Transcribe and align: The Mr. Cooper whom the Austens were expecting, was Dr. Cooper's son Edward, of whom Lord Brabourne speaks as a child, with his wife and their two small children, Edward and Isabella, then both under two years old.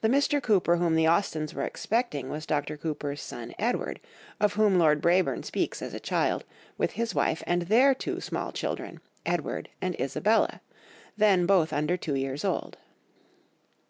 The 0.00 0.08
Mr. 0.08 0.42
Cooper 0.42 0.76
whom 0.76 0.94
the 0.94 1.06
Austens 1.06 1.52
were 1.52 1.64
expecting, 1.66 2.30
was 2.30 2.46
Dr. 2.46 2.78
Cooper's 2.78 3.20
son 3.20 3.54
Edward, 3.58 4.00
of 4.40 4.54
whom 4.54 4.78
Lord 4.78 5.02
Brabourne 5.02 5.42
speaks 5.42 5.82
as 5.82 5.92
a 5.92 6.00
child, 6.00 6.46
with 6.78 6.92
his 6.92 7.14
wife 7.14 7.42
and 7.46 7.60
their 7.60 7.94
two 7.94 8.22
small 8.22 8.52
children, 8.52 9.00
Edward 9.26 9.68
and 9.82 10.00
Isabella, 10.00 10.62
then 11.18 11.44
both 11.44 11.74
under 11.74 11.98
two 11.98 12.14
years 12.14 12.42
old. 12.42 12.78